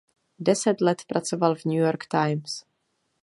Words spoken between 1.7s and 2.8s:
York Times".